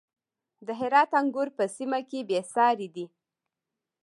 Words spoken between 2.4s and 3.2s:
ساري دي.